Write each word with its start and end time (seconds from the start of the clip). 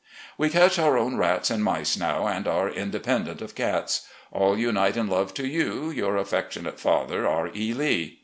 We 0.35 0.49
catch 0.49 0.79
our 0.79 0.97
own 0.97 1.17
rats 1.17 1.51
and 1.51 1.63
mice 1.63 1.95
now, 1.95 2.25
and 2.25 2.47
are 2.47 2.67
independent 2.67 3.39
of 3.39 3.53
cats. 3.53 4.07
All 4.31 4.55
imite 4.57 4.97
in 4.97 5.05
love 5.07 5.31
to 5.35 5.45
you. 5.45 5.91
"Your 5.91 6.17
affectionate 6.17 6.79
father, 6.79 7.27
"R. 7.27 7.51
E. 7.55 7.71
Lee. 7.75 8.19